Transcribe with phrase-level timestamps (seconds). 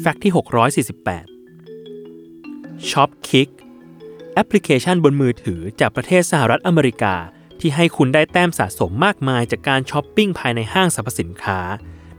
[0.00, 0.40] Fact ที่ 648
[2.90, 3.50] Shopkick
[4.34, 7.14] แอปพลิเคชันบนมือถือจากประเทศสหรัฐอเมริกา
[7.60, 11.58] ที่ให้คุณได้แต้มสะสมมากมายจากการช้อปปิ้งภายในห้างสรรพสินค้า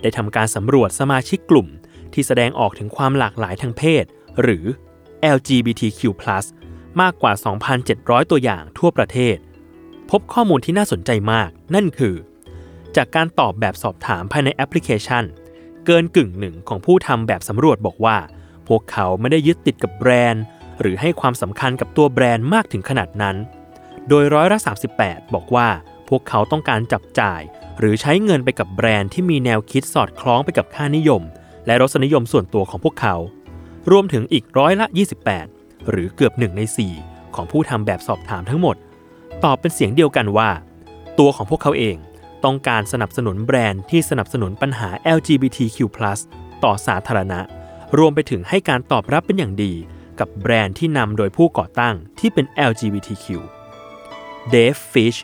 [0.01, 1.67] ได้ทำการสำรวจสมาชิกกลุ่ม
[2.13, 4.03] ที่แสดงออกถึงความหลากหลายทางเพศ
[4.41, 4.63] หรือ
[5.35, 6.01] LGBTQ+
[7.01, 7.33] มากกว่า
[7.81, 9.37] 2,700 ตัวอย่างทั่วประเทศ
[10.11, 12.15] พบข้อมูลที่น่าสนใจมาก นั่นคือ
[12.95, 15.23] จากการตอบแบบสอบถามภายในแอปพลิเคชัน
[15.85, 18.17] เกินกึ่งหนึ่งของผู้ทำแบบสำรวจบอกว่า
[18.67, 20.43] พวกเขาไม่ได้ยึดติดกับแบรนด์
[20.81, 23.35] หรือให้ความสำคัญกับตัวแบรนด์มากถึงขนาดนั้น
[24.07, 24.57] โดยร้อยละ
[24.97, 25.67] 38 บอกว่า
[26.09, 27.41] พวกเขาต้องการจับจ่าย
[27.79, 31.21] หรือใช้เงินไปกับแบรนด์ที่มีแนวคิดสอดคล้องไปกับค่านิยม
[31.65, 33.15] และรสนิยมส่วนตัวของพวกเขา
[33.91, 34.85] รวมถึงอีกร้อยละ
[35.37, 36.61] 28 หรือเกือบหนึ่งใน
[36.99, 38.75] 4 ของผู้ทำแบบสอบถามทั้งหมด
[39.43, 40.49] ตอบเป็นเสียงเดียวกันว่า
[41.19, 41.95] ตัวของพวกเขาเอง
[42.45, 45.79] ต้องการสนับสนุนแบรนด์ที่สนับสนุนปัญหา LGBTQ+
[46.63, 47.39] ต่อสาธารณะ
[47.97, 49.73] รวมไปถึงให้การตอบรับเป็นอย่างดี
[50.19, 53.25] กับแบรนด์ที่นำโดยผู้ก่อตั้งที่เป็น LGBTQ
[54.53, 55.17] Dave Fish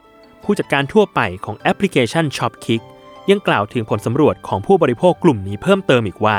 [0.44, 2.81] ผู้จัดการทั่วไปของแอปพลิเคชัน Shopkick
[3.30, 6.38] ยังกล่าวถึงผลสำรวจของผู้บริโภคกลุ่มนี้เพิ่มเติมอีกว่า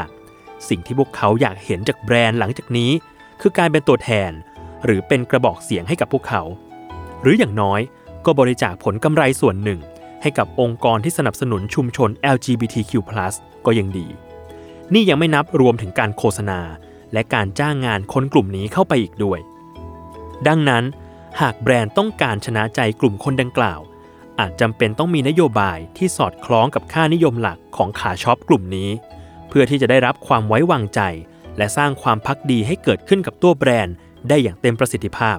[0.69, 2.91] สิ่งที่พวกเขาอยากเห็นจากแบรนด์หลังจากนี้
[3.41, 4.31] คือการเป็นตัวแทน
[4.85, 6.43] หรือเป็นกระบอกเสียงให้กับพวกเขา
[7.23, 7.81] หรืออย่างน้อย
[8.25, 9.81] ก็บริจาคผลกำไรส่วนหนึ่ง
[10.23, 12.93] ให้กับองค์กรที่สนับสนุนชุมชน LGBTQ+
[13.67, 14.07] ก็ยังดี
[14.95, 16.61] นี่ยังไม่นับรวมถึงการโฆษณา
[17.13, 19.41] และการจ้างงานคนกลุ่มนี้เข้าไปอีกด้วย
[20.49, 20.85] ดังนั้น
[21.41, 23.81] หากแบรนด์ต้องการชนะใจกลุ่มคนดังกล่าว
[24.41, 28.91] อาจจำเป็นต้องมีนโยบายที่สอดคล้องกับค่านิยมหลักของขาช็อปกลุ่มนี้
[29.49, 31.01] เพื่อที่จะได้รับความไว้วางใจ
[31.57, 33.95] และสร้างความพักดีให้เกิดขึ้นกับตัวแบรนด์
[34.29, 35.39] ได้อย่างเต็มประสิทธิภาพ